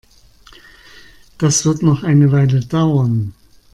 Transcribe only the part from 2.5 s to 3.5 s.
dauern.